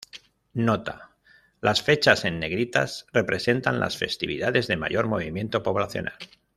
[0.55, 1.11] Nota:
[1.61, 6.15] Las fechas en negritas representan las festividades de mayor movimiento poblacional.